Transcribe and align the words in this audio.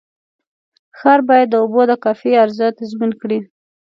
ښار 0.97 1.19
باید 1.29 1.47
د 1.51 1.55
اوبو 1.63 1.81
د 1.89 1.91
کافي 2.03 2.31
عرضه 2.41 2.67
تضمین 2.77 3.11
کړي. 3.21 3.39